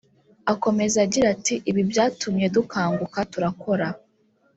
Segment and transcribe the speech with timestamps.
[0.53, 3.87] Akomeza agira ati” Ibi byatumye dukanguka turakora